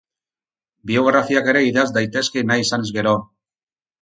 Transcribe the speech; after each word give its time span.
Biografiak 0.91 1.49
ere 1.53 1.61
idatz 1.67 1.85
daitezke 1.99 2.45
nahi 2.53 2.65
izanez 2.67 2.89
gero. 2.97 3.15